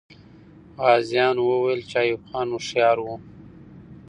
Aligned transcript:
غازیان 0.81 1.35
وویل 1.39 1.81
چې 1.89 1.95
ایوب 2.03 2.21
خان 2.29 2.47
هوښیار 2.53 2.97
وو. 3.01 3.15